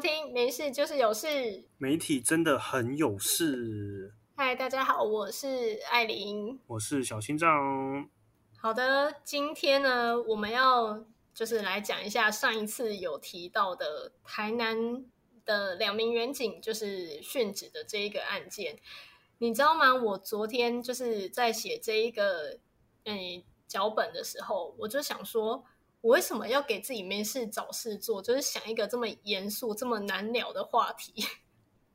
[0.00, 1.62] 听，没事就是有事。
[1.76, 4.14] 媒体真的很有事。
[4.34, 8.08] 嗨，大家好，我是艾琳，我是小心脏。
[8.56, 11.04] 好的，今天呢，我们要
[11.34, 15.04] 就是来讲一下上一次有提到的台南
[15.44, 18.78] 的两名远警就是殉职的这一个案件。
[19.36, 19.94] 你知道吗？
[19.94, 22.58] 我昨天就是在写这一个
[23.04, 25.62] 嗯脚本的时候，我就想说。
[26.02, 28.22] 我为什么要给自己没事找事做？
[28.22, 31.24] 就是想一个这么严肃、这么难聊的话题。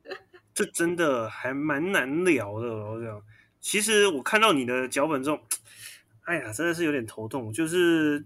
[0.54, 2.68] 这真的还蛮难聊的。
[2.68, 3.22] 我讲，
[3.60, 5.40] 其实我看到你的脚本之后，
[6.26, 7.52] 哎呀，真的是有点头痛。
[7.52, 8.26] 就是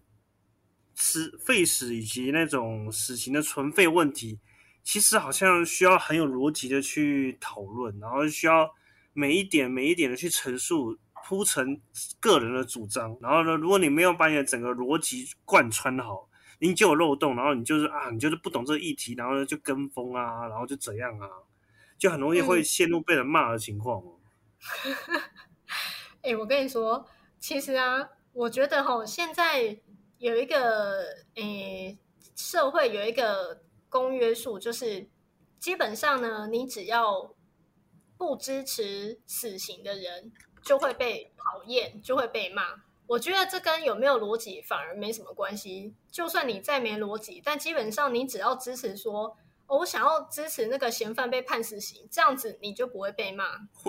[0.96, 4.40] 死废死以及那种死刑的存废问题，
[4.84, 8.76] 其实好像需要很有逻辑的去讨论，然后需要
[9.14, 10.98] 每一点每一点的去陈述。
[11.30, 11.80] 铺成
[12.20, 16.28] 个人的主张，然后呢，如果你没有把你的整个逻辑贯穿好，
[16.58, 21.30] 你就有漏洞，然后你就是啊，你就是不懂这个议题，然后呢就跟风啊，然后就怎样啊，
[22.00, 24.18] 就很容易会陷入被人骂的情况哦。
[26.24, 27.06] 哎，我跟你说，
[27.40, 29.78] 其实啊，我觉得哈，现在
[30.18, 31.04] 有一个
[31.36, 31.96] 诶，
[32.36, 35.08] 社会有一个公约数，就是
[35.60, 37.36] 基本上呢，你只要
[38.18, 40.34] 不支持死刑的人。
[40.62, 42.64] 就会被讨厌，就会被骂。
[43.08, 45.94] 我觉得这跟有没有逻辑反而没什么关系。
[46.12, 49.36] 就算你再没逻辑，但基本上你只要支持说，
[49.66, 53.46] 我想要支持那个嫌犯被判死刑，这样子你就不会被骂。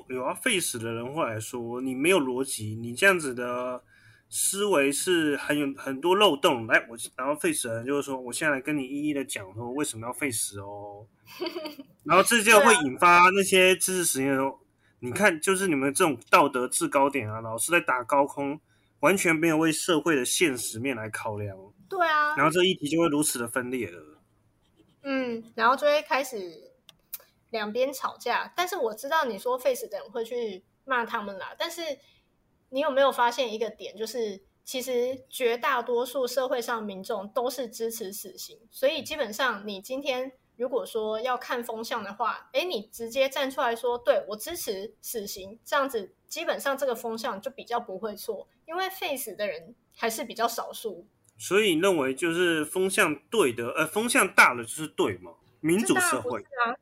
[0.09, 3.83] 有啊废死的人会来说，你没有逻辑，你这样子的
[4.31, 6.67] 思维是很有很多漏洞。
[6.67, 11.07] 来，我然后废死的人就是说，我现在来跟你一一的讲说为什么要废死哦。
[12.05, 14.53] 然后这就会引发那些支持死刑的人。
[15.03, 18.61] 你看，就是你们这种道德制高点啊，老是在打高空，
[19.01, 21.57] 完全没有为社会的现实面来考量。
[21.89, 24.19] 对啊，然后这议题就会如此的分裂了。
[25.03, 26.71] 嗯，然后就会开始
[27.49, 28.53] 两边吵架。
[28.55, 31.81] 但是我知道你说 face 的人会去骂他们啦，但是
[32.69, 40.33] 你有没有发现一个点，就是其实绝大多数社会上民众都是支持死刑，所以基本上你今天。
[40.61, 51.07] 如果说要看风向的话，哎，你直接站出来说，对我支持死刑，这样子基本上这个风向就比较不会错，因为 face 的人还是比较少数。
[51.39, 55.33] 所以你认为就是风向对的，呃，风向大了就是对嘛？
[55.61, 56.77] 民主社会啊，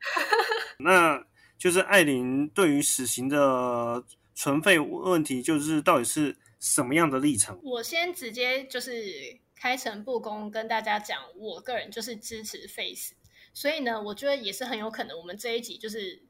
[0.80, 1.24] 那
[1.56, 7.56] 就是艾琳对于死刑的存废问题，就是到底是什么样的立场？
[7.62, 13.14] 我先直接就是开诚布公跟大家讲，我个人就是支持 face。
[13.54, 16.22] 所以呢，我觉得也是很有可能，我们这一集就是，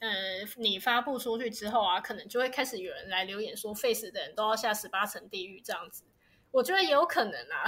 [0.00, 6.04] 呃，你发布出去之后啊，可能就会开始有人来留言说，face 的人都要下十八层地狱这样子。
[6.50, 7.64] 我觉得也有可能啊，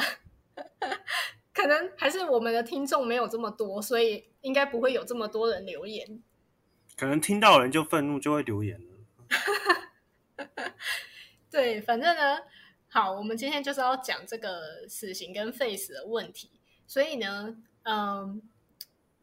[1.55, 6.23] 可能还是我们的听众没有这么多，所以应该不会有这么多人留言。
[6.97, 8.97] 可能听到人就愤怒，就会留言了。
[11.50, 12.41] 对，反正呢，
[12.88, 16.50] 好，我们今天就是要讲这个死刑跟 face 的问题，
[16.87, 18.43] 所以呢，嗯。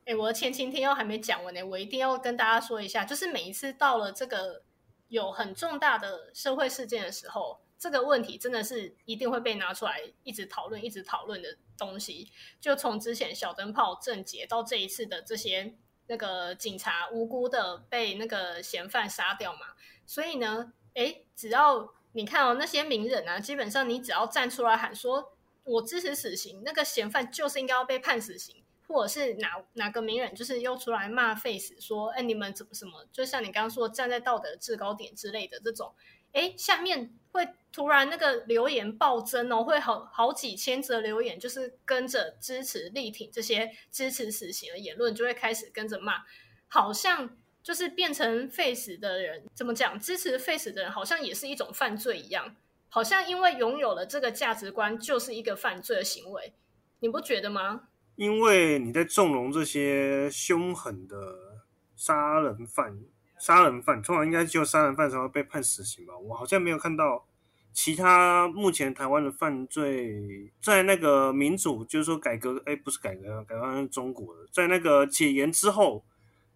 [0.05, 4.63] 哎，我的前情提要还没讲完呢，我一定要跟大家说一下，就是每一次到了这个
[5.07, 12.31] 有很重大的社会事件的时候，这个问题真的是一定会被拿出来一直讨论、一直讨论的东西。
[12.59, 15.75] 就从之前小灯泡症结到这一次的这些
[16.07, 19.67] 那个警察无辜的被那个嫌犯杀掉嘛，
[20.05, 28.62] 所以呢，哎，只要你看哦，那些名人啊，基本上你只要站出来喊说，我支持死刑，那个嫌犯就是应该要被判死刑。
[28.93, 33.03] 或者是哪哪个名人，就是又出来骂 face 说，哎，你们怎么什么？
[33.11, 35.91] 就像你刚刚说，站在道德制高点之类的这种，
[36.31, 46.23] 哎，下面会突然那个留言暴增哦，会好好几千则留言，就是跟着支持力挺这些支持死刑的言论，就会开始跟着骂，
[46.67, 49.99] 好像就是变成 face 的人怎么讲？
[49.99, 52.55] 支持 face 的人好像也是一种犯罪一样，
[52.89, 56.53] 好像因为拥有了这个价值观，就是一个犯罪的行为，
[56.99, 57.87] 你不觉得吗？
[58.15, 61.63] 因为你在纵容这些凶狠的
[61.95, 62.99] 杀人犯，
[63.39, 66.15] 杀人犯通常应该只有杀人犯才会被判死刑吧？
[66.17, 67.25] 我好像没有看到
[67.71, 76.05] 其他目前台湾的犯罪在那个民主，就是说改革，哎，不是改革，改革中国的，在那个解严之后，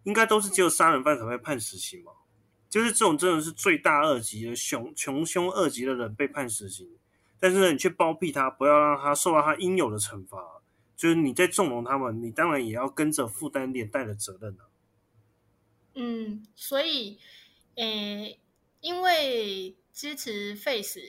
[0.04, 2.12] 应该都是只有杀人犯才会判死刑嘛？
[2.70, 6.88] 就是这种真的是罪大恶极的凶穷凶恶极的人被判死刑，
[7.40, 10.57] 但是呢，你却包庇他，不要让他受到他应有的惩罚。
[10.98, 14.70] 就是你在纵容他们，你当然也要跟着负担连带的责任了。
[15.94, 17.20] 嗯，所以，
[17.76, 18.40] 诶，
[18.82, 21.00] 因为支持 face，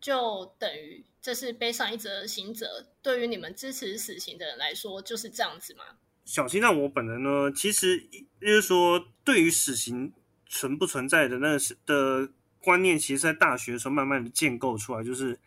[0.00, 2.88] 就等于这是背上一则刑责。
[3.00, 5.84] 对于你们支持死刑的人来说，就是这样子吗？
[6.24, 8.00] 小心让我本人呢，其实
[8.40, 10.12] 就是说，对于死刑
[10.46, 12.28] 存不存在的那是的
[12.60, 15.40] 观念，其实，在大学的时候慢慢的建构出来，就是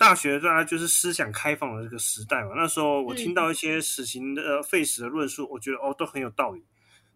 [0.00, 2.52] 大学大家就是思想开放的这个时代嘛。
[2.56, 6.64] 那时候我听到一些死刑的废死的论述，我觉得哦，都很有道理。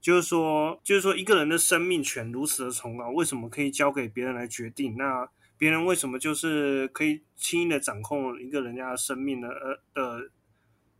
[0.03, 4.99] 就是说，就是说，一个人的生命权如此的崇高，为什么可以交给别人来决定？
[4.99, 5.27] 那
[5.57, 9.49] 别人为什么就是可以轻易的掌控一个人家的生命呢？
[9.95, 10.31] 呃的，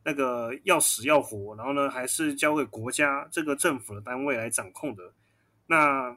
[0.05, 5.13] 那个要死要活，然后呢，还是交给国家这个政府的单位来掌控的？
[5.67, 6.17] 那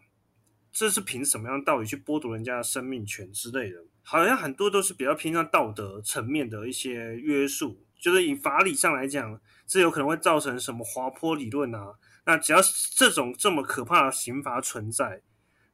[0.71, 3.83] 这是凭什么样道理去剥夺人家的生命权之类的？
[4.09, 11.93] 好像很多都是比较偏向道德层面的一些约束，就是以法理上来讲，这有可能会造成什么滑坡理论啊？
[12.25, 12.59] 那只要
[12.95, 15.21] 这种这么可怕的刑罚存在，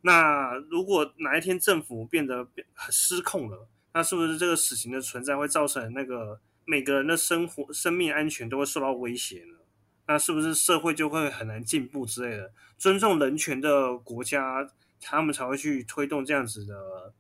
[0.01, 9.59] 那如果哪一天政府变得很失控了，那是不是这个死刑的存在会造成那个每个人的生活、生命安全都会受到威胁呢？
[10.07, 12.51] 那是不是社会就会很难进步之类的？
[12.79, 14.67] 尊重人权的国家，
[14.99, 17.13] 他们才会去推动这样子的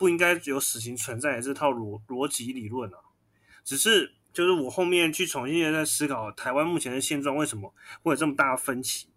[0.00, 2.98] 不应该有死刑存在的这套逻逻辑理论啊？
[3.62, 4.16] 只是。
[4.32, 9.08] 就是我后面去重新在思考台湾目前的现状为什么会有这么大的分歧，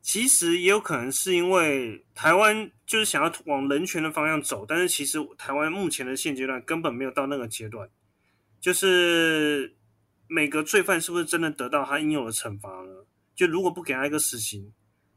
[0.00, 7.90] 其实也有可能是因为台湾就是想要往人权的方向走，但是其实台湾目前的现阶段根本没有到那个阶段，
[8.58, 9.76] 就是
[10.28, 13.04] 每个罪犯是不是真的得到他应有的惩罚呢？
[13.34, 14.72] 就如果不给他一个死刑，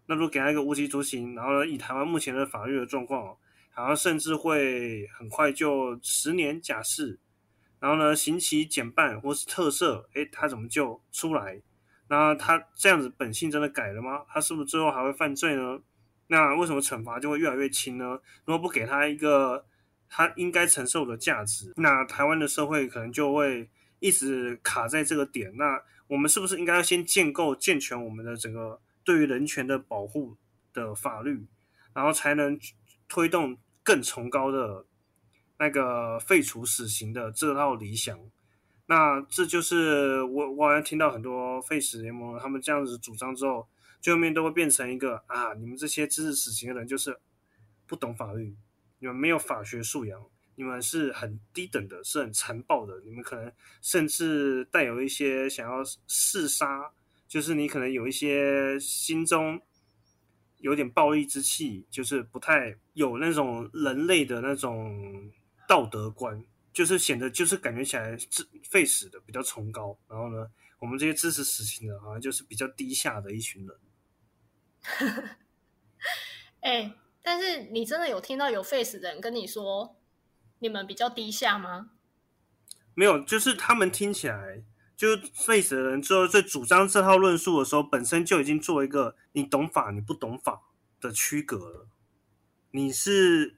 [0.08, 3.38] 那如果给他一个无期徒刑，然后呢以台湾目前的法律的状况，
[3.76, 7.20] 然后甚至会很快就十年假释。
[7.80, 11.60] 然后呢，刑期减半或是特赦，诶，他怎么就出来？
[12.08, 14.24] 那他这样子本性真的改了吗？
[14.30, 15.80] 他是不是最后还会犯罪呢？
[16.28, 18.20] 那为什么惩罚就会越来越轻呢？
[18.46, 19.66] 如果不给他一个
[20.08, 23.70] 他应该承受的价值，那台湾的社会可能就会
[24.00, 25.52] 一直卡在这个点。
[25.58, 30.38] 那我们是不是应该要先建构健全我们的整个对于人权的保护
[30.74, 31.48] 的法律，
[31.94, 32.60] 然后才能
[33.12, 34.86] 推动更崇高的？
[35.58, 38.20] 那个废除死刑的这套理想，
[38.88, 43.70] 那这就是我我好像听到很多废死联盟他们这样子主张之后，
[44.02, 47.16] 最后面都会变成一个啊，你们这些支持死刑的人就是
[47.86, 48.56] 不懂法律，
[48.98, 50.20] 你们没有法学素养，
[50.56, 53.52] 你们是很低等的，是很残暴的，你们可能
[53.84, 56.90] 甚至带有一些想要弑杀，
[57.28, 59.62] 就是你可能有一些心中。
[60.62, 65.32] 有点暴力之气，就是不太有那种人类的那种。
[65.68, 66.44] 道德观
[66.74, 70.46] 就是显得就是感觉起来是废死的比较崇高，然后呢，
[70.80, 73.78] 我们这些支持死刑的，好像就是比较低下的一群人。
[76.60, 79.96] 哎，但是你真的有听到有 face 的人跟你说
[80.60, 81.92] 你们比较低下吗？
[82.96, 84.62] 没有，就是他们听起来，
[85.02, 90.62] 就是废死的人之后在主张这套论述的时候，本身就已经做一个你懂法你不懂法
[91.00, 91.88] 的区隔了。
[92.70, 93.58] 你是。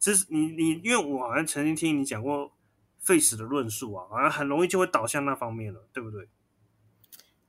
[0.00, 2.52] 这是你你，因为我好像曾经听你讲过
[3.00, 6.28] face 的论述啊，好像很容易就会导向那方面了，对不对？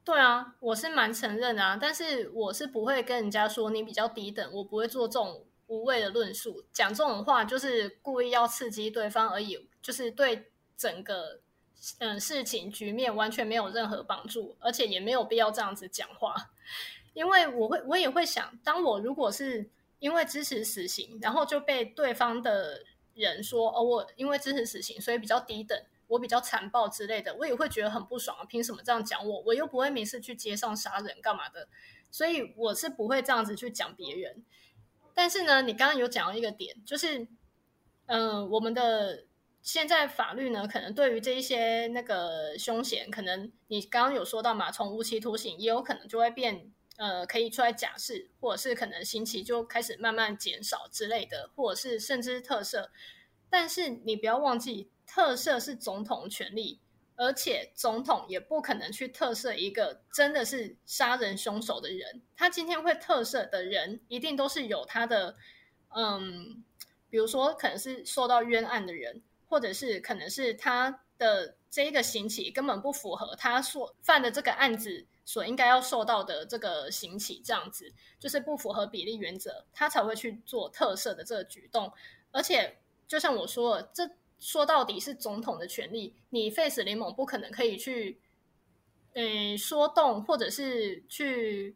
[0.03, 11.41] 对啊，我是蛮承认啊，但是我是不会跟人家说你比较低等，我不会做这种无谓的论述，讲这种话就是故意要刺激对方而已，就是对整个
[11.99, 16.51] 嗯事情局面完全没有任何帮助，而且也没有必要这样子讲话，
[17.13, 19.69] 因为我会我也会想，当我如果是。
[19.99, 28.45] 因为支持死刑，然后就被对方的人说：“哦，我因为支持死刑，所以比较低等，我比较残暴之类的。”我也会觉得很不爽啊！
[28.45, 29.41] 凭什么这样讲我？
[29.41, 31.67] 我又不会没事去街上杀人干嘛的，
[32.09, 34.41] 所以我是不会这样子去讲别人。
[35.13, 37.27] 但是呢，你刚刚有讲到一个点，就是，
[38.05, 39.25] 嗯，我们的
[39.61, 46.71] 现在法律呢，可能对于这一些那个凶险，可能你刚刚有说到嘛，从无期徒刑也有可能就会变。
[46.97, 52.89] 呃，可以出来假释，或者是可能刑期就开始慢慢减少之类的，或者是甚至特赦。
[53.49, 56.81] 但是你不要忘记，特赦是总统权利，
[57.15, 62.21] 而且总统也不可能去特赦一个真的是杀人凶手的人。
[62.35, 65.37] 他今天会特赦的人，一定都是有他的，
[65.95, 66.61] 嗯，
[67.09, 75.05] 比如说可能是受到冤案的人，或者是可能是他的这一个刑期根本不符合他所犯的这个案子。
[75.25, 81.93] 所应该要受到的这个刑期，这样子就是不符合比例原则，他才会去做特赦的这个举动。
[82.31, 88.19] 而且，就像我说，这说到底是总统的权利，你 Face 联盟不可能可以去，
[89.13, 91.75] 嗯，说动或者是去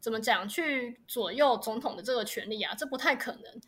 [0.00, 3.60] 怎么讲，去左右总统的这个权利啊，这不太可能。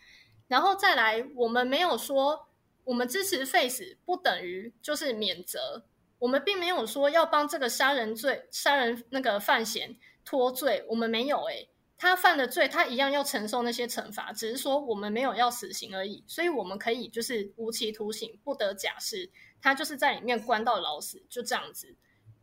[0.48, 2.48] 然后再来，我们没有说
[2.84, 5.84] 我们支持 Face 不等于就是免责。
[6.18, 21.96] 我们并没有说要帮这个杀人罪、杀人那个犯嫌脱罪，我们没有诶、他犯的罪，他一样要承受那些惩罚，只是说我们没有要死刑而已，所以我们可以就是无期徒刑，不得假释，他就是在里面关到老死，就这样子。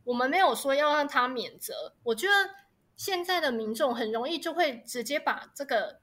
[0.04, 1.94] 我们没有说要让他免责。
[2.04, 2.34] 我觉得
[2.98, 6.02] 现在的民众很容易就会直接把这个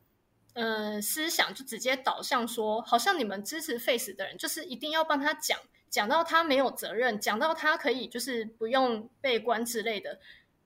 [0.56, 5.58] 呃思想就直接导向说，好像你们支持 Face 的人就是一定要帮他讲，
[5.90, 10.18] 讲到他没有责任，讲到他可以就是不用被关之类的。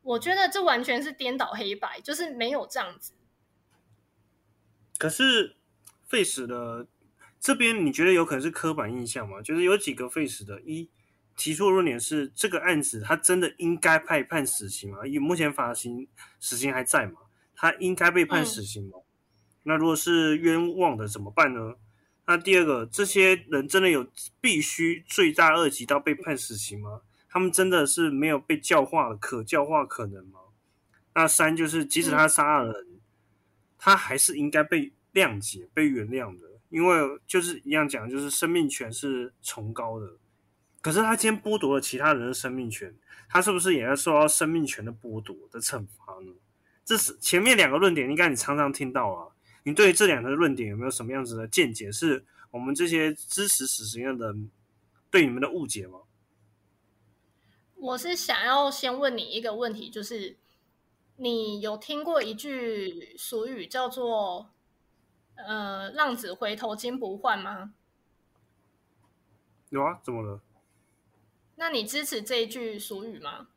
[0.02, 3.12] 我觉得这完全是颠倒黑白，就是没有这样子。
[4.96, 5.56] 可是
[6.08, 6.86] Face 的
[7.40, 9.42] 这边，你觉得有可能是刻板印象吗？
[9.42, 10.88] 就是有几个 Face 的一
[11.36, 15.04] 提出的论点是，这个案子他真的应该判判死刑吗？
[15.04, 16.06] 以目前法刑
[16.38, 17.22] 死刑还在吗？
[17.54, 18.98] 他应该被判死刑吗？
[19.62, 21.74] 那如果是冤枉的怎么办呢？
[22.26, 24.06] 那第二个，这些人真的有
[24.40, 27.00] 必须罪大恶极到被判死刑吗？
[27.28, 30.38] 他们真的是没有被教化的可教化可能吗？
[31.14, 33.00] 那三就是，即使他杀了人，
[33.76, 40.16] 他还是应该被谅解、被原谅的，因为就是一样讲，就是生命权是崇高的。
[40.80, 42.94] 可是他今天剥夺了其他人的生命权，
[43.28, 46.32] 他是不是也要受到生命权的剥夺的惩罚呢？
[46.84, 49.28] 这是前面两个论点，应该你常常听到啊。
[49.62, 51.92] 你对这两个论点有没有什么样子的见解？
[51.92, 54.50] 是我们这些支持死刑的人
[55.10, 56.00] 对你们的误解吗？
[57.76, 60.36] 我是想要先问你一个问题，就是
[61.16, 64.50] 你有听过一句俗语叫做
[65.36, 67.72] “呃，浪子回头金不换”吗？
[69.70, 70.40] 有啊，怎么了？
[71.56, 73.48] 那你支持这一句俗语吗？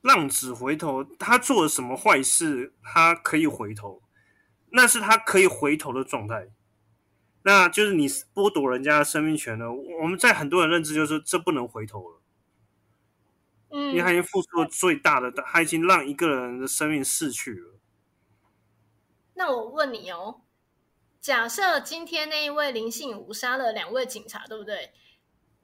[0.00, 4.02] 浪子回头，他做了什么坏事，他可以回头，
[4.70, 6.48] 那是他可以回头的状态。
[7.42, 9.72] 那就是你剥夺人家的生命权了。
[9.72, 12.22] 我们在很多人认知就是这不能回头了，
[13.70, 17.78] 嗯，因为他已经付出了最大的，他已经让一个人的生命逝去了。
[19.34, 20.42] 那我问你哦，
[21.18, 24.92] 假设今天那一位林信武杀了两位警察，对不对？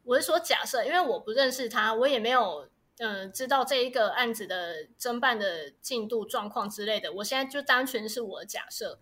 [0.02, 7.12] 我是说假设，因为我不认识他，我也没有呃知道这一个案子的侦办的进度状况之类的。
[7.12, 8.98] 我现在就单纯是我假设，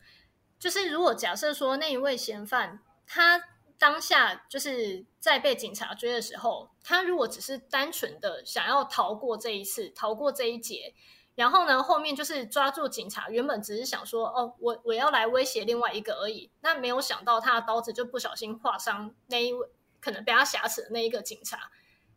[0.59, 3.43] 就是如果假设说那一位嫌犯他
[3.79, 10.95] 当下就是在被警察追的时候，他如果只是单纯的想要逃过这一次，逃过这一劫。
[11.35, 16.49] 然后呢，后面就是抓住警察，原本只是想说，哦，我我要来威胁另外一个而已。
[16.61, 19.69] 那没有想到他的刀子就不小心划伤那一位
[20.01, 21.73] 可能被他挟持的那一个警察。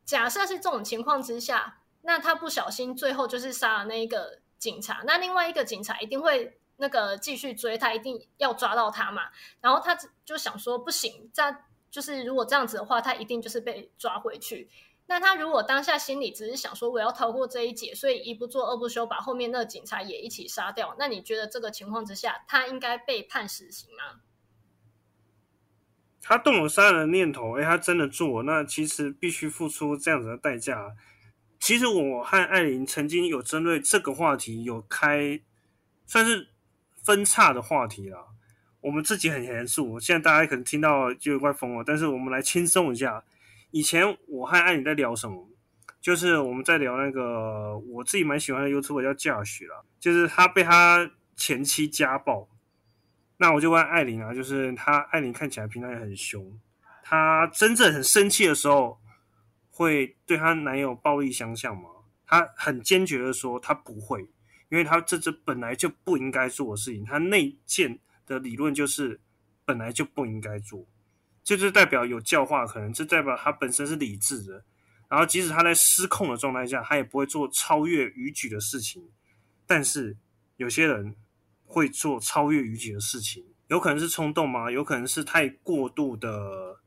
[0.07, 9.23] 假设是这种情况之下，那他不小心最后就是杀了那一个警察，那另外一个警察一定会那个继续追他，一定要抓到他嘛。
[9.59, 14.69] 然后他就想说，不行，这样就是如果这样子的话，他一定就是被抓回去。
[15.07, 24.21] 那他如果当下心里只是想说我要逃过这一劫，所以一不做二不休，把后面那个警察也一起杀掉，那你觉得这个情况之下，他应该被判死刑吗？
[26.21, 30.93] 他动了杀人的念头，哎，他真的做，那其实必须付出这样子的代价。
[31.59, 35.39] 其实我和艾琳曾经有针对这个话题有开，
[36.05, 36.49] 算是
[37.03, 38.19] 分叉的话题啦。
[38.81, 43.23] 我们自己很严肃，现在大家可能听到就快疯了，但是我们来轻松一下。
[43.71, 45.49] 以前我和艾琳在聊什么？
[45.99, 52.47] 就是我们在聊那个我自己蛮喜欢的 YouTube 叫驾许啦，就是他被他前妻家暴。
[53.37, 56.59] 那我就问艾琳啊，就是她艾琳看起来平常也很凶，
[57.03, 58.99] 她真正很生气的时候
[59.69, 61.89] 会对她男友暴力相向吗？
[62.25, 64.21] 她很坚决的说她不会，
[64.69, 69.19] 因为她这这本来就不应该做的事情，她内建的理论就是
[69.63, 70.85] 本来就不应该做。
[71.43, 74.65] 这就代表有教化可能，这代表她本身是理智的，
[75.07, 79.09] 然后即使她在失控的状态下，她也不会做超越逾矩的事情。
[79.65, 80.17] 但是
[80.57, 81.15] 有些人
[81.67, 84.71] 会做超越逾矩的事情，有可能是冲动吗？
[84.71, 86.79] 有可能是太过度的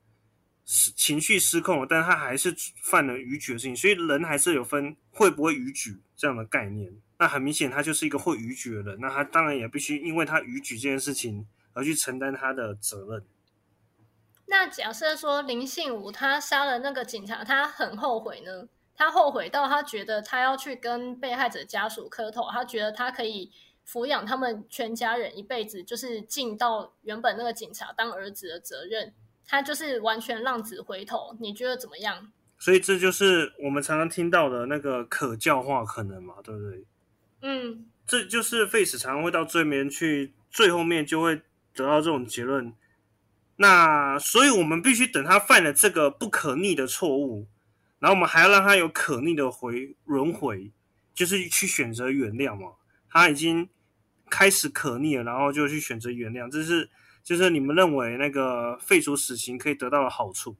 [0.65, 3.77] 情绪失控，但他还是犯了逾矩的事情。
[3.77, 6.93] 所以人还是有分会不会逾矩这样的概念。
[7.19, 13.25] 那很明显，他就是一个会逾矩的人，那他当然也必须因为他逾矩这件事情而去承担他的责任。
[14.47, 18.67] 那假设说林信武他杀了那个警察，他很后悔呢？
[18.97, 23.51] 他后悔到他觉得他要去跟被害者家属磕头，他觉得他可以
[23.91, 29.13] 抚养他们全家人一辈子，就是尽到原本那个警察当儿子的责任。
[29.47, 32.31] 他就是完全浪子回头，你觉得怎么样？
[32.57, 36.85] 所以这就是我们常常听到的那个可教化可能嘛，对不对？
[37.43, 41.43] 嗯，这就是 Face 常常会到最面去，最后面就会
[41.75, 42.73] 得到这种结论。
[43.57, 47.49] 那所以我们必须等他犯了这个不可逆的错误，
[47.99, 50.71] 然后我们还要让他有可逆的回轮回，
[51.13, 52.75] 就是去选择原谅嘛。
[53.11, 53.69] 他已经
[54.31, 56.89] 开始可逆了，然后就去选择原谅，这是
[57.23, 60.57] 就是你们认为那个废除死刑可以得到的好处？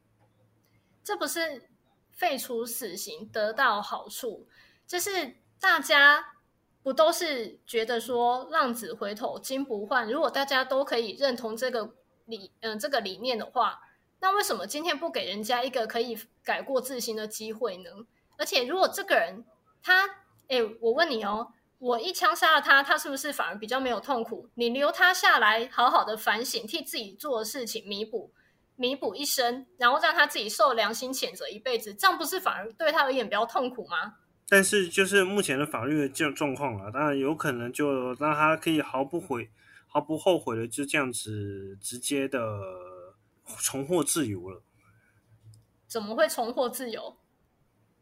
[1.03, 1.71] 这不是
[2.13, 4.47] 废除死刑得到好处，
[4.87, 6.35] 这是大家
[6.83, 10.11] 不都是觉得说浪子回头金不换？
[10.11, 11.95] 如果大家都可以认同这个
[12.27, 13.81] 理，嗯，这个理念的话，
[14.21, 17.91] 那为什么今天不给人家一个可以改过自新的机会呢？
[18.37, 19.45] 而且如果这个人
[19.83, 20.07] 他，
[20.49, 24.49] 哎，我问你哦，我一枪杀了他，他是不是反而比较没有痛苦？
[24.55, 28.33] 你留他下来，好好的反省，替自己做的事情弥补。
[28.77, 34.15] 弥补一生，然后让他自己受良心谴责一辈子，这样不是反而对他而言比较痛苦吗？
[34.49, 39.51] 但是就是目前的法律的这状况啊，当然有可能就让他可以毫不悔、
[39.87, 42.39] 毫不后悔的就这样子直接的
[43.59, 44.63] 重获自由了。
[45.87, 47.17] 怎么会重获自由？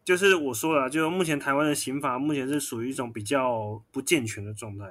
[0.09, 4.87] 就是我说了，就是目前台湾的刑法目前是属于一种比较不健全的状态。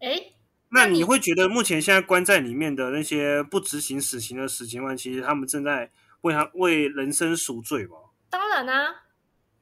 [0.00, 0.32] 哎。
[0.70, 5.92] 那你会觉得目前现在关在里面的那些不执行死刑的死刑犯，其实他们正在
[6.22, 7.94] 为他为人生赎罪吧？
[8.28, 9.04] 当然啊，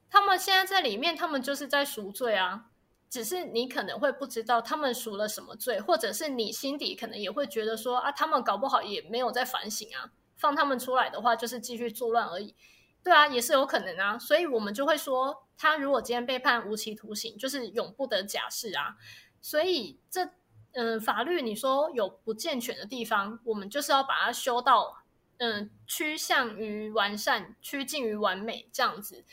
[0.09, 2.65] 他们现在在里面，他们就是在赎罪啊。
[3.11, 10.09] 只是你可能会不知道他们赎了什么罪，或者是你心底可能也会觉得说啊，他们搞不好也没有在反省啊。
[10.37, 12.55] 放他们出来的话，就是继续作乱而已。
[13.03, 14.17] 对啊，也是有可能啊。
[14.17, 18.97] 所以我们就会说，他如果今天被判无期徒刑，就是永不得假释啊。
[19.41, 20.29] 所以这。
[20.73, 25.03] 嗯，法律你说有不健全的地方，我们就是要把它修到
[25.35, 29.25] 嗯趋向于完善、趋近于完美这样子。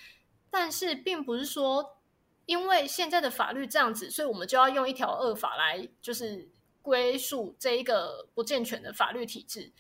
[0.51, 1.97] 但是并不是说，
[2.45, 6.49] 因为现在的法律这样子，所以我们就要用一条恶法来就是
[6.83, 9.71] 归宿这一个不健全的法律体制。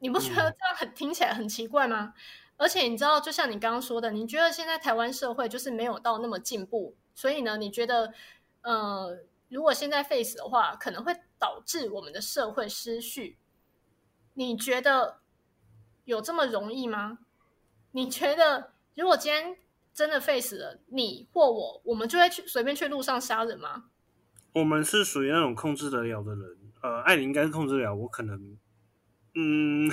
[0.00, 2.14] 你不觉得这样很听起来很奇怪吗？
[2.60, 8.12] 而且你知道，就像你刚刚说的，你觉得现在台湾社会就是没有到那么进步，所以呢，你觉得
[8.62, 9.18] 呃。
[9.50, 13.36] 如果现在 face 的话，可能会导致我们的社会失序。
[14.34, 15.18] 你觉得
[16.04, 17.18] 有这么容易吗？
[17.90, 19.56] 你觉得如果今天
[19.92, 23.86] 真的 face 了，你或我，我们就会去随便去路上杀人吗？
[24.52, 26.56] 我们是属于那种控制得了的人。
[26.84, 28.56] 呃，艾琳应该是控制了，我可能，
[29.34, 29.90] 嗯，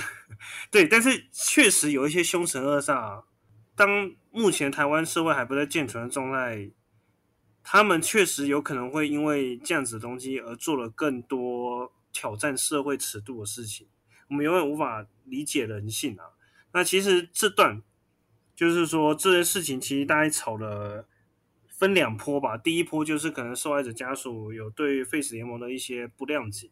[0.70, 0.86] 对。
[0.86, 3.24] 但是确实有一些凶神恶煞。
[3.74, 6.70] 当目前台湾社会还不在健全的状态。
[7.70, 13.86] 他们确实有可能会因为这样子的东西而做了更多挑战社会尺度的事情。
[14.28, 16.32] 我们永远无法理解人性啊。
[16.72, 17.82] 那其实这段
[18.56, 21.06] 就是说这件事情，其实大概吵了
[21.68, 22.56] 分两波吧。
[22.56, 26.70] 第一波就是可能受害者家属有对 Face 联盟的一些不谅解，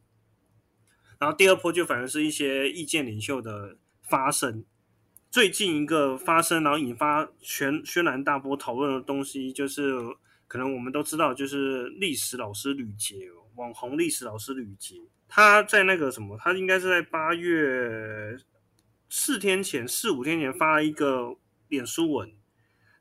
[1.19, 4.65] 然后第二波就反而是一些意见领袖的发声。
[5.31, 9.95] 最近一个发生，然后引发全轩然大波讨论的东西就是。
[10.49, 14.95] 可能我们都知道，就是历史老师吕杰，网红历史老师吕杰，
[15.27, 18.39] 他在那个什么，他应该是在八月
[19.11, 22.33] 四天前、四五天前发了一个脸书文，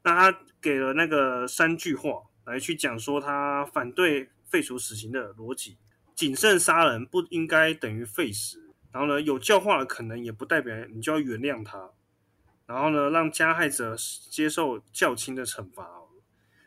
[0.01, 5.78] 那他给了那个三句话来去讲说他反对废除死刑的逻辑：
[6.15, 11.91] 谨慎杀人不应该等于废死，然后呢，有教化的可能也不代表你就要原谅他，
[12.65, 13.95] 然后呢，让加害者
[14.32, 15.88] 接受较轻的惩罚。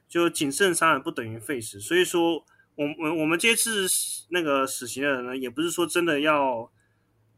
[0.09, 2.43] 就谨慎杀人不等于废死，所以说，
[2.77, 3.87] 我我我们这次
[4.31, 6.73] 那个死刑的人呢，也不是说真的要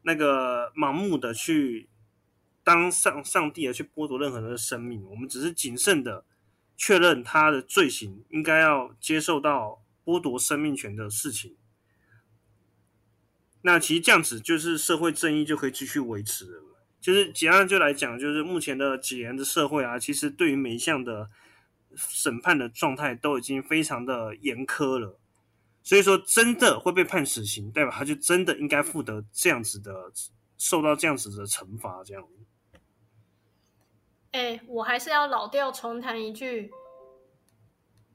[0.03, 1.89] 那个盲目的去
[2.63, 6.25] 当上上帝而去剥夺任何人的生命，我们只是谨慎的
[6.77, 11.57] 确认他的罪行应该要接受到剥夺生命权的事情。
[13.63, 16.63] 那其实这样子就是社会正义就可以继续维持了。
[17.01, 21.29] 就是简单就来讲，就是目前的几年的社会啊，其实对于每一项的。
[21.97, 25.19] 审判的状态都已经非常的严苛了，
[25.83, 29.93] 所以说真的会被判死刑，代表他就真的应该负得这样子的，
[30.57, 32.25] 受到这样子的惩罚，这样。
[34.31, 36.71] 哎，我还是要老调重弹一句，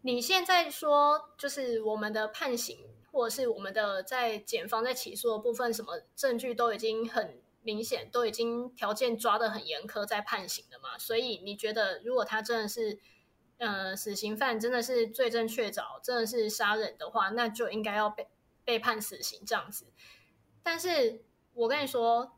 [0.03, 2.77] 你现在说就是我们的判刑，
[3.15, 10.97] 或者是我们的在检方在起诉的部分，什么证据都已经很明显，都已经条件抓的很严苛，在判刑了嘛？
[10.97, 12.99] 所以你觉得，如果他真的是？
[13.57, 18.27] 呃，死刑犯真的是罪证确凿，真的是杀人的话，那就应该要被
[18.65, 19.85] 被判死刑这样子。
[20.61, 21.23] 但是
[21.53, 22.37] 我跟你说，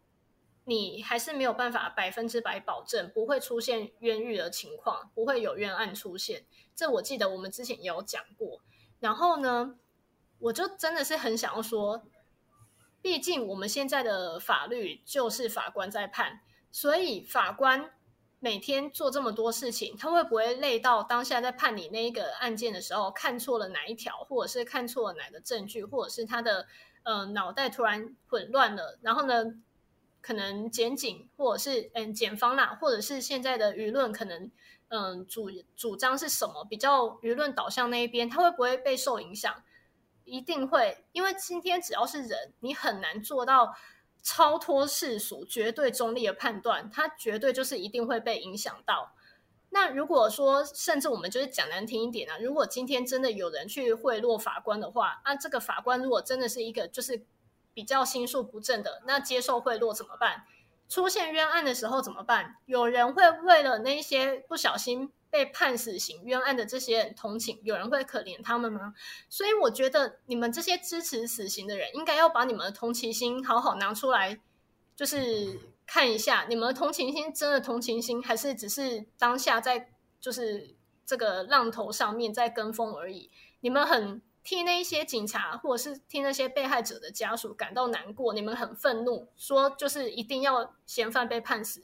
[0.66, 6.46] 你还是没有办法百分之百保证不会出现冤狱的情况，不会有冤案出现。
[6.76, 8.62] 这我记得我们之前也有讲过。
[9.00, 9.76] 然后呢，
[10.39, 12.04] 我就真的是很想要说，
[13.02, 17.91] 毕竟我们现在的法律就是法官在判，所以法官
[18.39, 26.67] 每天做这么多事情，他会不会累到当下在判你那一个案件的时候，看错了哪一条，或者是看错了哪个证据，或者是他的
[27.04, 29.56] 呃脑袋突然混乱了，然后呢，
[30.21, 34.52] 可能检警或者是嗯检方啦，或者是现在的舆论可能
[34.89, 39.63] 嗯主主张是什么比较舆论导向那一边，他会不会被受影响？
[40.28, 43.76] 一定会，因为今天只要是人，你很难做到
[44.22, 49.13] 超脱世俗、绝对中立的判断，它绝对就是一定会被影响到。
[49.70, 57.26] 那如果说，甚至我们就是讲难听一点啊，如果今天真的有人去贿赂法官的话，那这个法官如果真的是一个就是
[57.74, 60.44] 比较心术不正的，那接受贿赂怎么办？
[60.90, 62.56] 出现冤案的时候怎么办？
[62.66, 65.12] 有人会为了那些不小心。
[65.30, 68.94] 被判死刑冤案的这些人同情，有人会可怜他们吗？
[69.30, 74.40] 所以我觉得你们这些支持死刑的人，应该要把你们的同情心好好拿出来，
[74.96, 83.30] 就是看一下，你们的同情心真的同情心，还是只是当下在就是这个浪头上面在跟风而已？
[83.60, 91.84] 你们很替那一些警察，或者是替那些被害者的家属感到难过，你们很愤怒，说就是一定要嫌犯被判死。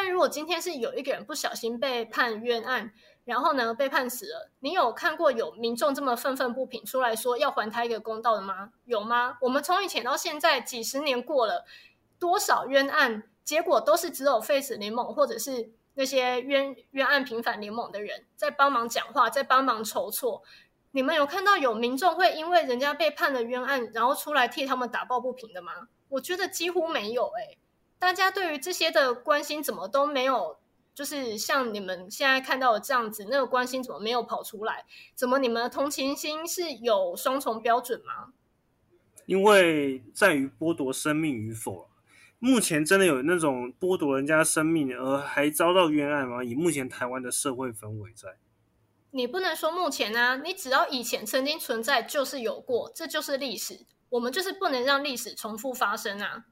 [0.00, 2.92] 但如果今天是有一个人不小心被判冤案，
[3.24, 8.70] 然后呢被判死了，你有看过有民众这么愤愤不平出来说要还他一个公道的吗？
[8.84, 9.38] 有吗？
[9.40, 11.64] 我们从以前到现在几十年过了，
[12.16, 20.44] 多少冤案，结果都是只有 Face 联盟或者是那些冤冤案平反联盟的人在帮忙讲话，在帮忙筹措。
[20.92, 25.88] 你们有看到有民众会因为人家被判了冤案，然后出来替他们打抱不平的吗？
[26.10, 27.58] 我觉得几乎没有，诶。
[27.98, 30.58] 大家对于这些的关心怎么都没有，
[30.94, 34.84] 就是像你们现在看到的这样子，那个关心怎么没有跑出来？
[35.14, 38.32] 怎么你们的同情心是有双重标准吗？
[39.26, 41.88] 因为在于剥夺生命与否。
[42.40, 46.44] 目前真的有那种剥夺人家生命而还遭到冤案吗？
[46.44, 48.36] 以目前台湾的社会氛围在，
[49.10, 53.80] 你不能说目前啊，你只要以前曾经存在，就是有过，这就是历史。
[54.10, 56.44] 我们就是不能让历史重复发生啊。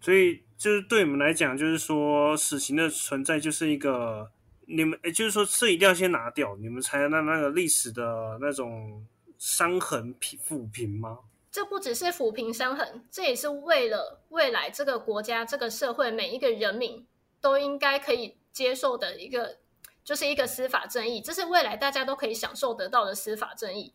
[0.00, 4.30] 所以，就是对你们来讲，就是说，死刑的存在就是一个，
[4.66, 9.04] 你们，也就是说，这一定要先拿掉，你们才能让那个历史的那种
[9.38, 11.18] 伤痕平抚平吗？
[11.50, 17.06] 这不只是抚平伤痕，这也是为了未来这个国家、这个社会每一个人民
[17.40, 19.56] 都应该可以接受的一个，
[20.04, 21.20] 就是一个司法正义。
[21.20, 23.94] 这是未来大家都可以享受得到的司法正义。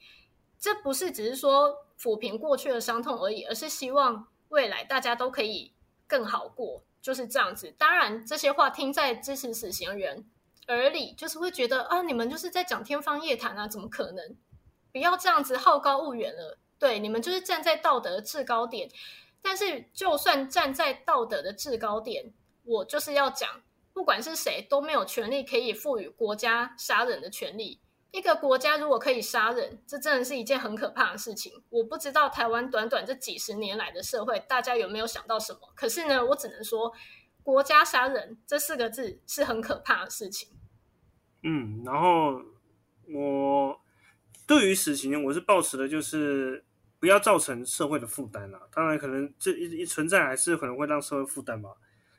[0.59, 5.71] 这不是只是说抚平过去的伤痛而已，而是希望未来大家都可以。
[6.11, 7.73] 更好过就是这样子。
[7.77, 10.29] 当然，这些话听在支持死刑人
[10.67, 14.35] 耳里，就是会觉得啊，你们就是在讲天方夜谭啊，怎么可能？
[14.91, 16.59] 不要这样子好高骛远了。
[16.77, 18.89] 对，你们就是站在道德制高点。
[19.41, 22.33] 但是，就算站在道德的制高点，
[22.65, 23.61] 我就是要讲，
[23.93, 27.79] 不管是谁都没有权利可以赋予国家杀人的权利。
[28.11, 31.63] 一个国家如果可以杀人，这真的是一件很可怕的事情。
[31.69, 35.59] 我不知道台湾短短这几十年来的社会，大家有没有想到什么？
[35.75, 36.91] 可是呢，我只能说，
[37.41, 40.49] 国家杀人这四个字是很可怕的事情。
[41.43, 42.41] 嗯，然后
[43.07, 43.79] 我
[44.45, 46.65] 对于死刑，我是抱持的就是
[46.99, 48.59] 不要造成社会的负担啦。
[48.73, 51.69] 当然，可能这一一存在还是可能会让社会负担吧。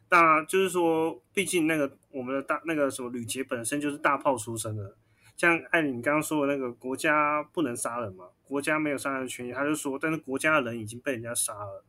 [0.09, 4.97] 那就是说，毕竟那个我们的大那个什么吕杰本身就是大炮出身的。
[5.37, 8.27] 像艾你刚刚说的那个国家不能杀人嘛？
[8.45, 11.85] 国家没有杀人权利，他就说，但是国家的人已经被人家杀了，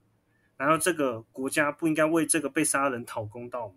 [0.58, 3.76] 然后这个国家不应该为这个被杀人讨公道吗？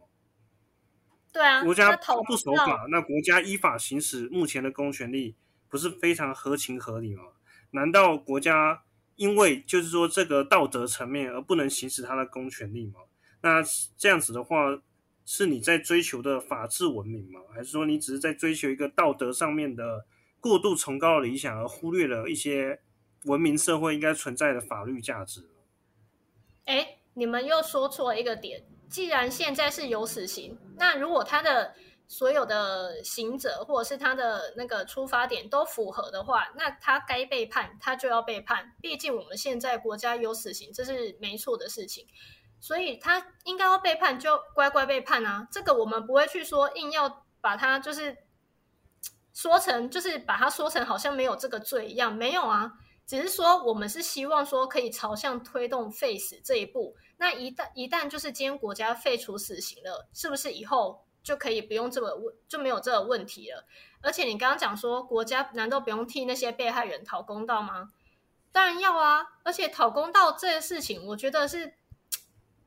[1.32, 1.94] 对啊，国家
[2.26, 5.36] 不守法，那国家依法行使目前的公权力，
[5.68, 7.24] 不是非常合情合理吗？
[7.72, 8.84] 难道国家
[9.16, 13.00] 因为就是说这个道德层面而不能行使他的公权力吗？
[13.42, 13.62] 那
[13.96, 14.80] 这样子的话。
[15.28, 17.40] 是你在追求的法治文明吗？
[17.52, 20.06] 还是说你只是在追求一个道德上面的
[20.40, 22.80] 过度崇高的理想，而忽略了一些
[23.24, 25.50] 文明社会应该存在的法律价值？
[26.66, 28.64] 哎，你们又说错一个点。
[28.88, 31.74] 既然现在是有死刑，那如果他的
[32.06, 38.72] 所有的行者或者是他的那个出发点都符合的话，那他该被判，他就要被判。
[38.80, 42.06] 毕竟我们现在国家有死刑，这是没错的事情。
[42.58, 45.46] 所以他应该要被判，就乖乖被判啊！
[45.50, 48.16] 这个我们不会去说，硬要把他就是
[49.32, 52.72] 说成，就是把他说成好像没有这个罪一样，没有啊。
[53.06, 56.96] 只是说我们是希望说可以朝向推动废死这一步。
[57.18, 63.64] 那一旦一旦就是今天国家废除死刑了，是不是以后就可以不用这个问就没有这个问题了？
[64.00, 67.92] 而且你刚刚讲说国家难道不用替那些被害人讨公道吗？
[68.50, 69.24] 当然要啊！
[69.44, 71.74] 而且讨公道这件事情，我觉得是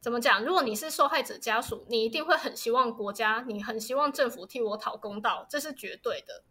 [0.02, 0.44] 怎么讲？
[0.44, 6.44] 如果你是受害者家属，你一定会很希望国家，你很希望政府替我讨公道，这是绝对的。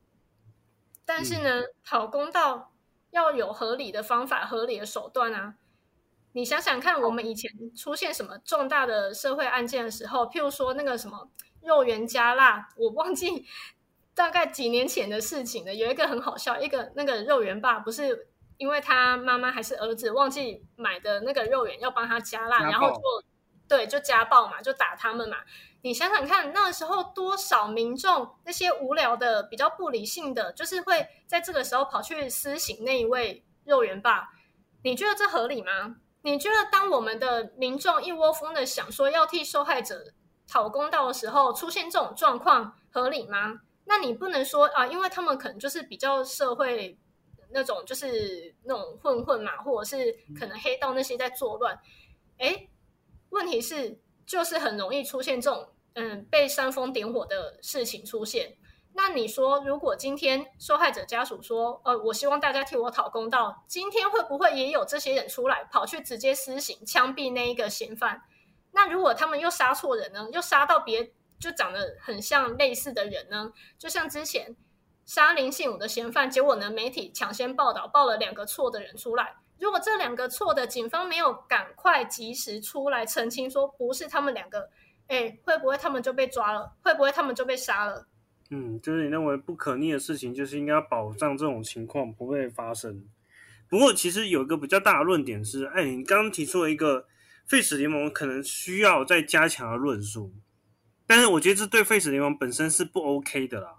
[1.05, 2.73] 但是呢，讨公道
[3.11, 5.55] 要有合理的方法、合理的手段啊！
[6.33, 11.31] 你想想看，我们以前出现什么重大的社会案件的时候，譬如说那个什么
[11.63, 13.47] 肉圆加辣，我忘记
[14.15, 15.75] 大概几年前的事情了。
[15.75, 23.01] 有一个很好笑，一个那个肉圆爸不是因为他妈妈还是儿子忘记买的那个肉圆要帮他加辣，然后就
[23.69, 25.37] 对就家暴嘛，就打他们嘛。
[25.83, 34.31] 你想想看，那时候多少民众那些无聊的、比较不理性的，就是会在这个时候跑去私刑那一位肉圆爸，
[34.83, 35.97] 你觉得这合理吗？
[36.23, 40.13] 你觉得，当我们的民众一窝蜂的想说要替受害者
[40.49, 43.61] 讨公道的时候，出现这种状况合理吗？
[43.85, 46.99] 那你不能说啊，因为他们可能就是比较社会
[47.51, 51.79] 那种，就是那种混混嘛，或者是可能黑道那些在作乱。
[52.39, 52.69] 哎，
[53.31, 58.57] 问题是就是很容易出现这种嗯被煽风点火的事情出现。
[58.95, 68.23] 那你说，如果今天受害者家属说，呃，我希望大家替我讨公道，今天会不会也有这些人出来跑去直接施行枪毙那一个嫌犯？
[68.73, 70.29] 那如果他们又杀错人呢？
[70.33, 73.53] 又杀到别就长得很像类似的人呢？
[73.79, 74.57] 就像之前
[75.05, 79.37] 杀林信武的嫌犯，结果呢媒体抢先报道，报了两个错的人出来。
[79.61, 84.71] 如果这两个错的警方没有赶快及时出来澄清，说不是他们两个，
[85.09, 86.77] 哎，会不会他们就被抓了？
[86.83, 88.07] 会不会他们就被杀了？
[88.51, 93.05] 嗯，就是你认为不可逆的事情，就是应该保障这种情况不会发生。
[93.69, 97.07] 不过，其实有一个比较大的论点是，哎，你刚刚提出了一个
[97.47, 100.33] 废死联盟可能需要再加强的论述，
[101.07, 103.75] 但是我觉得这对废死联盟本身是不 OK 的啦。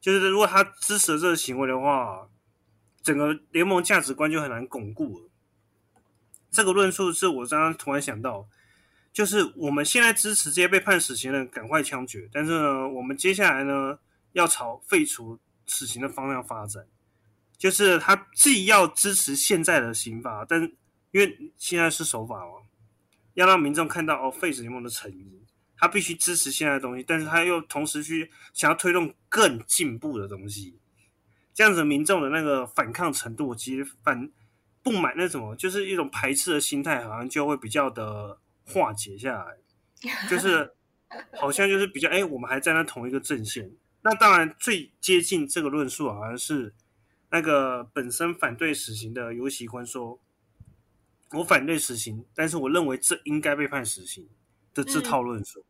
[0.00, 2.28] 就是如果他支持这个行为的话，
[3.06, 5.30] 整个联盟价值观就很难巩固了。
[6.50, 8.48] 这个论述是我刚刚突然想到。
[9.12, 13.98] 就是我们现在支持这些被判死刑的赶快枪决，但是呢，我们接下来呢
[14.32, 16.84] 要朝废除死刑的方向发展。
[17.56, 20.60] 就是他既要支持现在的刑法，但
[21.12, 22.52] 因为现在是守法嘛，
[23.32, 25.40] 要让民众看到哦废止联盟的诚意，
[25.78, 30.78] 他必须支持现在的东西，但是他又同时去想要推动更进步的东西，
[31.56, 34.30] 这样子民众的那个反抗程度，其实反
[34.84, 38.38] 不满那什么，就是一种排斥的心态，好像就会比较的。
[38.68, 39.56] 化解下来，
[40.28, 40.74] 就是
[41.38, 43.70] 好像就是比较哎，我们还在那同一个阵线。
[44.02, 46.74] 那当然最接近这个论述，好像是
[47.30, 50.20] 那个本身反对死刑的尤喜官说
[51.30, 54.28] ：“我反对死刑，但是我认为这应该被判死刑
[54.74, 55.64] 的这套论述。”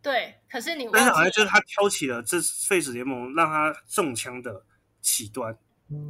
[0.00, 4.64] 对，可是你但是好像就是他挑起了这废死联盟让他中枪的
[5.06, 5.56] 起端。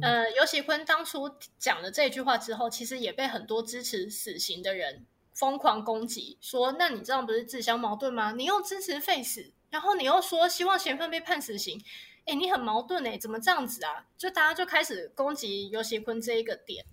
[0.01, 1.29] 呃，尤喜坤当初
[1.59, 5.05] 讲了这句话之后，其实也被很多支持死刑的人。
[5.33, 8.31] 疯狂攻击，说那你这样不是自相矛盾吗？
[8.31, 11.79] 你又支持废死，然后你又说希望嫌犯被判死刑，
[12.25, 14.07] 哎，你很矛盾哎，怎么这样子啊？
[14.17, 16.83] 就大家就开始攻击尤喜坤这一个点，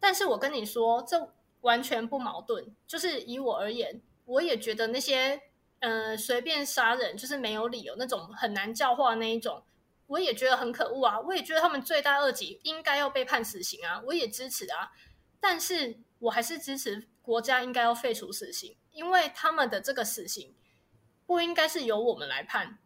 [0.00, 2.74] 但是我跟你说，这完全不矛盾。
[2.88, 5.40] 就是以我而言，我也觉得那些
[5.78, 9.62] 呃随便杀人就是没有理由那种很难教化那一种，
[10.06, 11.20] 我也觉得很可恶啊！
[11.20, 14.02] 我也觉得他们罪大恶极，应该要被判死刑啊！
[14.06, 14.90] 我也支持啊，
[15.40, 17.08] 但是我还是支持。
[17.26, 20.54] 国家应该要废除死刑，因为他们的这个死刑
[21.26, 22.78] 不应该是由我们来判。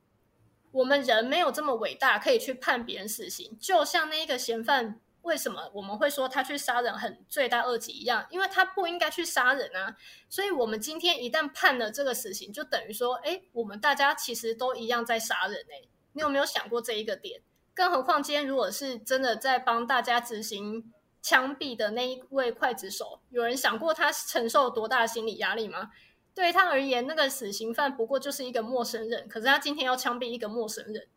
[0.73, 3.59] 我们人没有这么伟大，可以去判别人死刑。
[3.61, 8.27] 就像那一个嫌犯，为什么我们会说他去杀人很罪大恶极一样？
[8.31, 9.95] 因为他不应该去杀人啊。
[10.31, 15.61] 所以，我们今天一旦判了这个死刑，就等于说，哎，我们大家其实都一样在杀人。
[15.71, 17.43] 哎，你有没有想过这一个点？
[17.75, 20.93] 更何况，今天如果是真的在帮大家执行。
[21.23, 25.91] 枪毙的那一位刽子手，有人想过他承受多大的心理压力吗？
[26.35, 31.09] 对他而言，那个死刑犯不过就是一个陌生人，可是他今天要枪毙一个陌生人，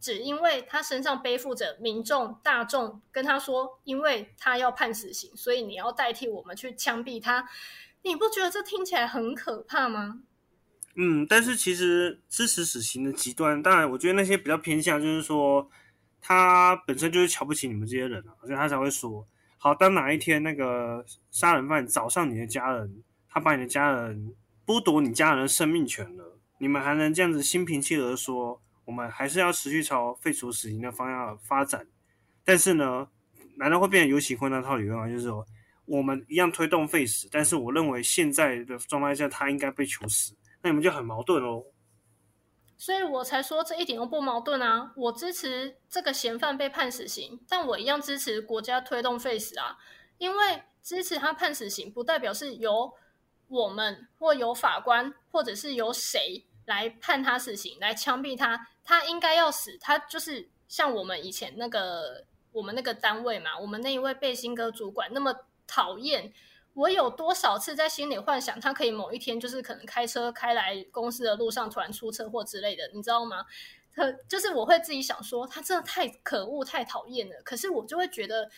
[0.00, 7.46] 只因为他身上背负着民众大众跟他说，因为他要判死刑，所以你要代替我们去枪毙他。
[8.00, 10.22] 你不觉得这听起来很可怕吗？
[10.96, 15.70] 嗯，但是其实支持死刑的极端，当然我觉得那些比较偏向，就是说
[16.20, 19.26] 他本身就是瞧不起你们这些人啊，所以他才会说。
[19.56, 24.34] 好，当哪一天那个杀人犯找上你的家人，他把你的家人
[24.66, 31.86] 剥夺你家人的生命权了，你们还能这样子心平气和说，我们还是要持续朝废除死刑的方向发展？
[32.42, 33.06] 但是呢，
[33.56, 35.06] 难道会变成有喜坤那套理论吗？
[35.06, 35.46] 就是说，
[35.84, 41.64] 我们一样推动废死，但是我认为现在的状态下他应该被处死，那你们就很矛盾哦。
[42.76, 44.90] 所以我才说这一点都不矛盾啊！
[44.96, 49.76] 我支持这个嫌犯被判死刑，但我一样支持国家推动废死啊！
[50.16, 52.94] 因为支持他判死刑，不代表是由
[53.48, 59.76] 我们或由法官或者是由谁来判他死刑，来枪毙他，他应该要死。
[59.78, 65.34] 他就是像我们以前那个我们那个单位嘛，我们那一位背心哥主管那么
[65.66, 66.32] 讨厌。
[66.80, 73.44] 我有多少次在心里幻想，他可以某一天就是可能开车开来公司的路上突然出车祸之类的，你知道吗？
[73.92, 77.34] 他就是我会自己想说，他真的太可恶、太讨厌了。
[77.44, 78.50] 可是我就会觉得，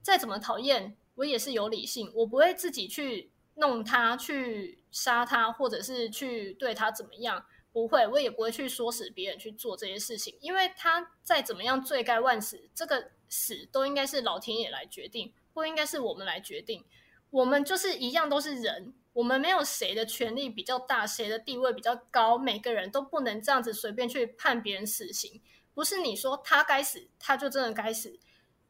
[0.00, 7.44] 再怎么讨厌，我也是有理性，我不会自己去弄他、去杀他，或者是去对他怎么样。
[7.70, 16.84] 不会，我也不会去唆使别人去做这些事情，因为他再怎么样罪该万死，这个死都应该是老天爷来决定，不应该是我们来决定。
[17.32, 18.92] 我们就是一样，都是人。
[19.14, 22.36] 我们没有谁的权力比较大，谁的地位比较高。
[22.38, 25.40] 每个人都不能这样子随便去判别人死刑。
[25.74, 28.18] 不是你说他该死，他就真的该死。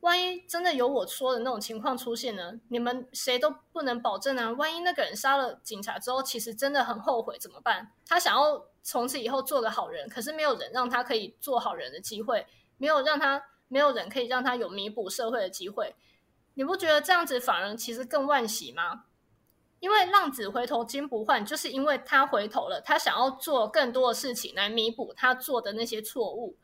[0.00, 2.54] 万一真的有我说的那种情况出现呢？
[2.68, 4.50] 你们谁都不能保证啊。
[4.52, 7.92] 万一那个人杀了警察之后，其实真的很后悔，怎么办？
[8.06, 12.46] 他想要从此以后做个好人，可是没有人让他可以做好人的机会，
[12.78, 15.94] 没有让他，没有人可以让他有弥补社会的机会。
[16.54, 19.04] 你不觉得这样子反而其实更万喜吗？
[19.80, 26.56] 因为浪子回头金不换，就是因为他回头了，他想要做更多的事情来弥补他做的那些错误。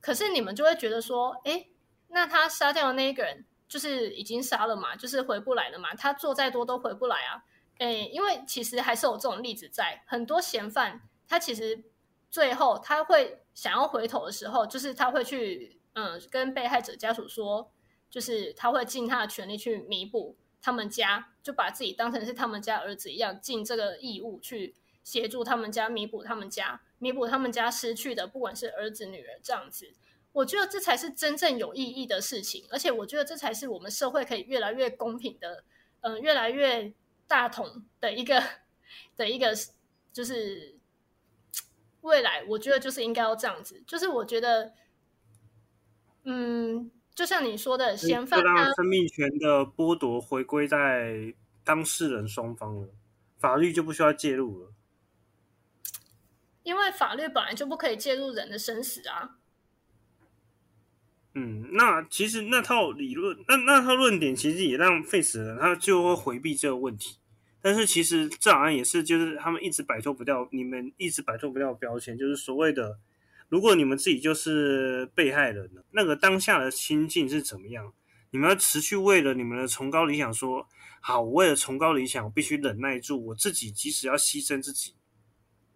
[0.00, 1.66] 可是你们就会觉得说，哎，
[2.08, 7.42] 那他杀掉的那个人就是已经杀了嘛，就是回不来了嘛，他做再多都回不来啊。
[7.78, 11.82] 哎，因为其实还是有这种例子在，很多嫌犯他其实
[12.30, 17.72] 最后他会想要回头的时候，就是他会去嗯跟被害者家属说。
[18.14, 24.72] 就是他会尽他的全力去弥补他们家，就把自己当成是他们家儿子一样，尽这个义务去
[25.02, 29.92] 协助他们家弥补他们家，弥补他们家失去的，不管是儿子女儿这样子。
[30.30, 35.64] 我觉得这才是真正有意义的事情，而且我觉得这才是我们社会可以越来越公平的，
[36.02, 36.94] 嗯，越来越
[37.26, 38.40] 大同的一个
[39.16, 39.52] 的一个，
[40.12, 40.76] 就是
[42.02, 43.82] 未来，我觉得就是应该要这样子。
[43.84, 44.72] 就是我觉得，
[46.22, 46.92] 嗯。
[47.14, 52.88] 就像你说的，嫌犯让生命权的剥夺回归在当事人双方了，
[53.38, 54.72] 法律就不需要介入了。
[56.64, 59.36] 因为法律本来就不可以介入人的生死啊。
[61.34, 67.18] 嗯，那其实那套理论，那那套论点其实也让费死人他就会回避这个问题。
[67.60, 72.98] 但是其实这好像也是，就是他们一直摆脱不掉，你们一直摆脱不掉标签，就是所谓的。
[73.48, 75.82] 如果你们自己就是被害人呢？
[75.92, 77.92] 那个当下的心境是怎么样？
[78.30, 80.68] 你们要持续为了你们的崇高理想说
[81.00, 84.94] 好，我为了崇高理想，我必须忍耐住我自己，即使要牺牲自己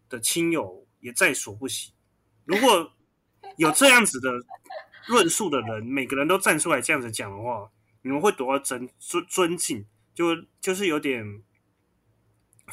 [0.08, 1.92] 的亲友也在所不惜。
[2.44, 2.92] 如果
[3.56, 4.32] 有这样子的
[5.06, 7.70] 论述的人，每个人都站出来这样子讲的话，
[8.02, 11.42] 你们会得到尊尊尊敬，就就是有点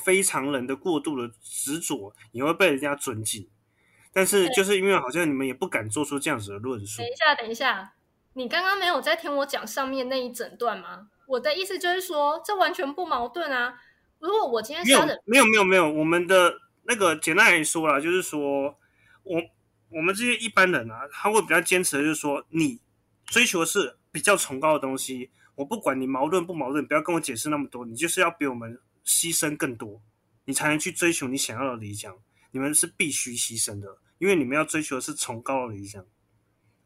[0.04, 3.48] 非常人的过度的执着，也会被人家尊敬。
[4.16, 7.02] 但是就是因为好像你们也不敢做出这样子的论述。
[7.02, 7.94] 等一下，等一下，
[8.32, 11.10] 你刚刚没有在听我讲上面那一整段吗？
[11.28, 13.78] 我的意思就是说，这完全不矛盾啊。
[14.20, 18.74] 如果我今天杀人，没有没有没有，我们的那个简单来说啦，就是说
[19.24, 19.42] 我
[19.90, 22.80] 我们这些一般人啊，他会比较坚持的就是说，你
[23.26, 30.02] 追求的是比较崇高的东西，我不管你矛盾不矛盾，不要跟我解释那么多，你就是要比我们牺牲更多，
[30.46, 32.16] 你才能去追求你想要的理想，
[32.52, 33.98] 你们是必须牺牲的。
[34.18, 36.06] 因为你们要追求的是崇高的理想，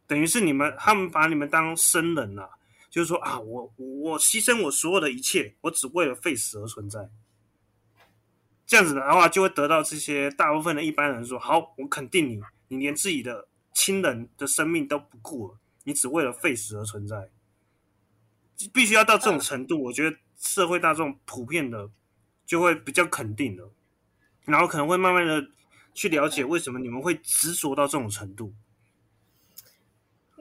[0.07, 2.49] 等于是你们他们把你们当生人了，
[2.89, 7.07] 就是说啊，我我牺牲我所有的一切，我只为了废死而存在。
[8.65, 17.29] 这样子的话，就会得到这些大部分的一般人说：好，我肯定你，你连自己的亲人的生命都不顾了，你只为了废死而存在。
[18.73, 21.89] 必须要到这种程度，我觉得社会大众普遍的
[22.45, 23.69] 就会比较肯定的，
[24.45, 25.47] 然后可能会慢慢的。
[25.93, 28.53] 去了解为什么你们会执着到这种程度？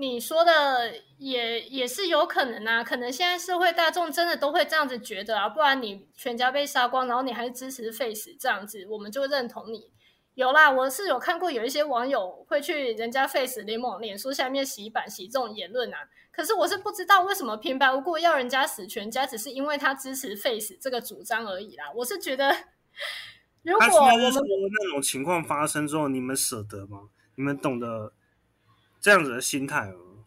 [0.01, 9.91] 你说的也也是有可能啊，可能现在社会大众真的都会这样子觉得啊，不然你全家被杀光，然后你还是支持 face 这样子，我们就认同你。
[10.35, 21.87] 有啦，我是有看过有一些网友会去人家 face 联盟脸书下面洗版洗这种言论啊，可是我是不知道为什么平白无故要人家死全家，只是因为他支持 face 这个主张而已啦。
[21.97, 22.55] 我是觉得。
[23.79, 27.09] 他现在是说那种情况发生之后，你们舍得吗？
[27.35, 28.13] 你们懂得
[29.01, 30.25] 这样子的心态吗？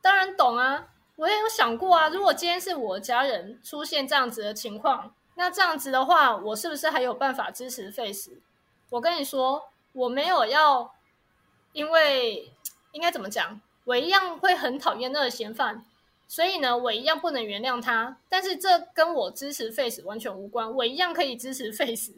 [0.00, 2.08] 当然懂啊，我也有想过啊。
[2.08, 8.30] 如果今天是我家人出现这样子的情况，那这样子的话，我是不是还有办法支持 face？
[8.90, 10.92] 我跟你说，我没有要，
[11.72, 12.52] 因为
[12.92, 15.84] 应该怎么讲，我一样会很讨厌那个嫌犯。
[16.28, 18.16] 所以呢，我一样不能原谅他。
[18.28, 22.12] 但是这跟我支持 Face 完全无关，我一样可以支持 Face，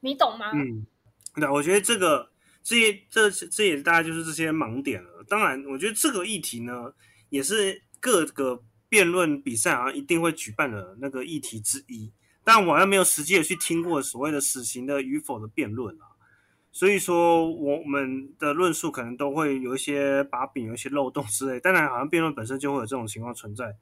[0.00, 0.50] 你懂吗？
[0.54, 0.86] 嗯，
[1.34, 2.30] 对，我觉得这个
[2.62, 5.24] 这些这这也大概就是这些盲点了。
[5.28, 6.92] 当然，我觉得这个议题呢，
[7.28, 12.10] 也是各个辩论比赛啊一定会举办的那个议题之一。
[12.42, 16.06] 但我好像没有实际的去听过所谓的死刑的与否的辩论啊。
[16.72, 21.58] 所以说，我们的论述可能都会有一些把柄、有一些漏洞之类。
[21.60, 23.76] 当然，好像辩论本身就会有这种情况存在，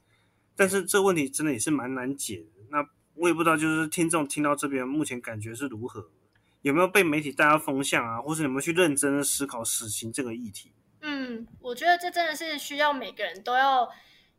[0.56, 2.57] 但是这个问题真的也是蛮难解的。
[3.18, 6.08] 我也不知道，就是听众听到这边，目前感觉是如何？
[6.62, 8.20] 有没有被媒体带到风向啊？
[8.20, 10.72] 或是有没有去认真的思考死刑这个议题？
[11.00, 13.88] 嗯，我觉得这真的是需要每个人都要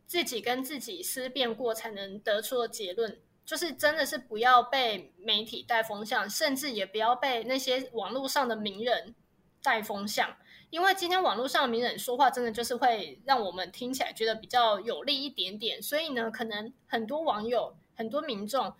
[0.06, 3.18] 自己跟自己思辨过，才能得出的结论。
[3.46, 9.14] 就是真的是不要被媒体带风向，甚至也不要被那些网络上的名人
[9.62, 10.36] 带风向，
[10.68, 15.82] 因为今天网络上的名人说话，真的就是会让我们听起来觉得比较有利一点点。
[15.82, 18.74] 所以呢，可能很多网友、很多民众，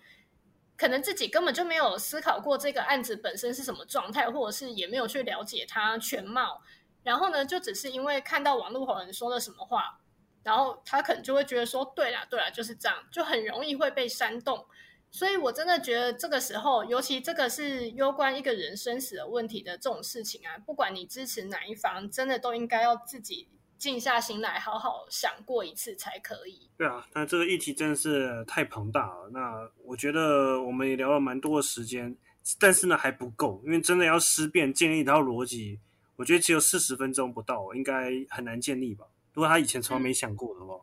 [0.75, 6.63] 可能自己根本就没有思考过这个案子本身是什么状态，或者是也没有去了解它全貌，
[7.03, 9.99] 然后呢，就只是因为看到网络有人说了什么话。
[10.43, 14.65] 然后他可能就会觉得说，对啦，对啦，就是这样，就很容易会被煽动。
[15.11, 23.49] 所以我真的觉得这个时候，尤其这个是攸关一个人生死的问题的这种事情啊，不管你支持哪一方，真的都应该要自己
[23.81, 26.69] 静下心来，好好想过一次才可以。
[26.77, 29.27] 对啊，那这个议题真的是太庞大了。
[29.33, 32.15] 那我觉得我们也聊了蛮多的时间，
[32.59, 35.79] 但是呢还不够，因为真的要思辨建立一套逻辑，
[36.15, 39.07] 我觉得只有四十分钟不到，应该很难建立吧。
[39.33, 40.79] 如果他以前从来没想过的话，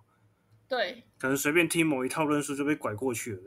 [0.67, 3.43] 对，可能随便听某一套论述就被拐过去了，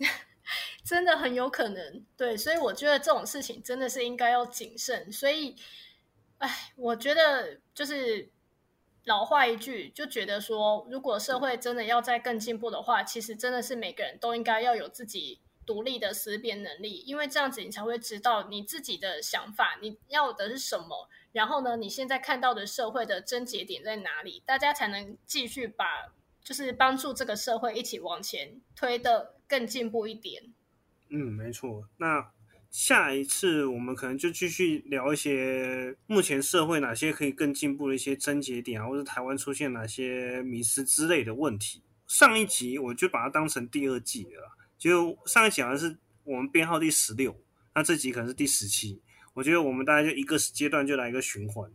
[0.84, 2.04] 真的很有可能。
[2.18, 5.10] 对，所以我觉得这种事情真的是应该要谨慎。
[5.10, 5.56] 所以，
[6.36, 8.28] 哎，我觉得就是
[9.04, 21.08] 老话一句，就觉得说，如果社会真的要再更进步的话，其实真的是每个人都应该要有自己独立的思辨能力，因为这样子你才会知道你自己的想法，你要的是什么。
[21.32, 21.76] 然后呢？
[21.76, 24.42] 你现在看到的社会的症结点在哪里？
[24.46, 30.54] 大家才能继续把，就是帮助这个社会一起往前推的更进步一点。
[31.08, 31.88] 嗯，没错。
[31.96, 32.30] 那
[32.74, 41.84] 下一次我们可能就继续聊一些目前社会哪些可以更进步的一些症结点啊，或者台湾出现哪些迷失之类的问题。
[42.08, 47.40] 上一集我就把它当成第二季了，就上一集好像是我们编号第十六，
[47.76, 49.00] 那这集可能是第十七。
[49.34, 51.70] 我觉得我们大概就一个阶段就来一个循环，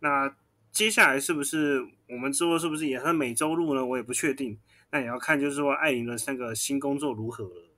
[0.00, 0.34] 那
[0.72, 3.86] 接下来是不是我们之后是不是也是每周录呢？
[3.86, 4.58] 我也不确定，
[4.90, 7.68] 那也要看就是说艾琳的那个新工作如何了。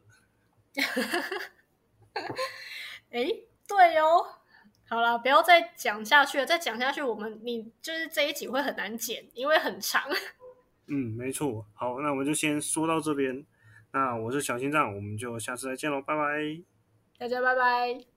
[3.10, 3.26] 哎，
[3.66, 4.24] 对哦，
[4.88, 10.02] 好了，不要再讲下去了，再讲下去我们你就是这一集会很难剪，因为很长。
[10.88, 11.66] 嗯，没错。
[11.74, 13.44] 好，那我们就先说到这边。
[13.92, 16.62] 那我是小心脏，我们就下次再见喽，拜拜。
[17.18, 18.13] 大家拜拜。